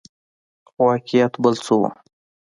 خو 0.69 0.79
واقعیت 0.89 1.33
بل 1.43 1.55
څه 1.65 1.73
وو. 1.79 1.89